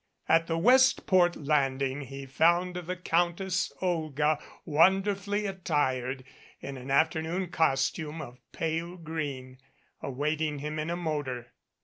At 0.27 0.47
the 0.47 0.57
Westport 0.57 1.35
landing 1.35 2.01
he 2.01 2.25
found 2.25 2.73
the 2.75 2.95
Countess 2.95 3.71
Olga, 3.83 4.39
wonderfully 4.65 5.45
attired 5.45 6.23
in 6.59 6.75
an 6.75 6.89
afternoon 6.89 7.49
costume 7.51 8.19
of 8.19 8.39
pale 8.51 8.97
green, 8.97 9.59
awaiting 10.01 10.57
him 10.57 10.79
in 10.79 10.89
a 10.89 10.97
motor. 10.97 11.53